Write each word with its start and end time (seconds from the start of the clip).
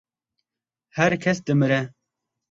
Her 0.97 1.15
kes 1.25 1.39
dimire. 1.49 1.79